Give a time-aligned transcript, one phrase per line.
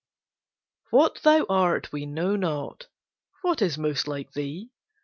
[0.89, 2.87] What thou art we know not;
[3.43, 4.71] What is most like thee?